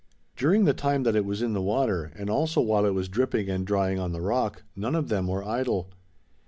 During 0.35 0.65
the 0.65 0.73
time 0.73 1.03
that 1.03 1.15
it 1.15 1.25
was 1.25 1.43
in 1.43 1.53
the 1.53 1.61
water 1.61 2.11
and 2.15 2.27
also 2.27 2.59
while 2.59 2.87
it 2.87 2.95
was 2.95 3.07
dripping 3.07 3.49
and 3.51 3.67
drying 3.67 3.99
on 3.99 4.13
the 4.13 4.21
rock 4.21 4.63
none 4.75 4.95
of 4.95 5.09
them 5.09 5.27
were 5.27 5.43
idle. 5.45 5.91